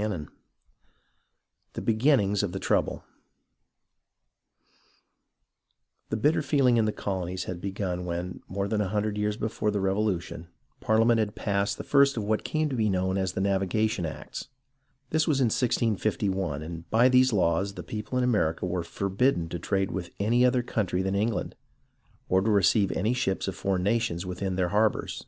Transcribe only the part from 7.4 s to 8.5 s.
had begun when,